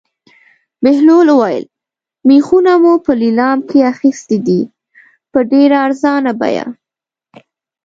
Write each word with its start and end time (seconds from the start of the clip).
بهلول 0.83 1.27
وویل: 1.33 1.65
مېخونه 2.27 2.73
مو 2.83 2.93
په 3.05 3.11
لېلام 3.21 3.59
کې 3.69 3.79
اخیستي 3.93 4.37
دي 4.47 4.61
په 5.31 5.39
ډېره 5.51 5.77
ارزانه 5.87 6.31
بیه. 6.39 6.65